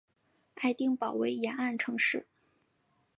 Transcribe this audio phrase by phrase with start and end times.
[0.55, 2.25] 爱丁堡为沿岸城市。